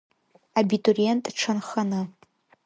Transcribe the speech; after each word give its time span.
Абитуриент 0.59 1.23
дшанханы. 1.35 2.01